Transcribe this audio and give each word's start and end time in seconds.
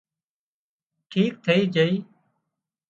ٺيڪ 1.09 1.31
ٿئي 1.43 1.61
جھئي 1.73 1.93